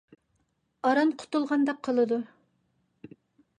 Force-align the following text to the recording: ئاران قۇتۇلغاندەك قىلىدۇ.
ئاران 0.91 1.11
قۇتۇلغاندەك 1.25 1.83
قىلىدۇ. 1.89 2.19